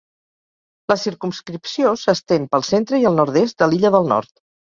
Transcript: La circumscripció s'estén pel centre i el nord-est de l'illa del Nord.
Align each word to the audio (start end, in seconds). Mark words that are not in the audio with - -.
La 0.91 0.95
circumscripció 1.01 1.91
s'estén 2.05 2.49
pel 2.55 2.65
centre 2.71 3.03
i 3.05 3.07
el 3.13 3.21
nord-est 3.23 3.61
de 3.63 3.71
l'illa 3.73 3.95
del 3.97 4.13
Nord. 4.15 4.35